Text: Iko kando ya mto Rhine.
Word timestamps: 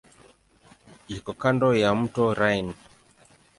Iko 1.15 1.31
kando 1.41 1.67
ya 1.81 1.89
mto 1.99 2.23
Rhine. 2.39 2.73